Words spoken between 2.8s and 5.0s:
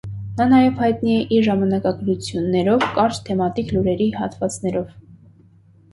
կարճ թեմատիկ լուրերի հատվածներով։